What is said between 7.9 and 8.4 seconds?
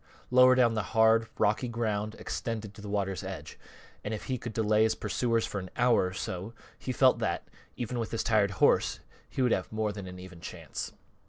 with his